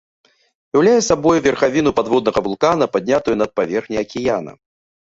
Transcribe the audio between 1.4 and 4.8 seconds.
верхавіну падводнага вулкана, паднятую над паверхняй акіяна.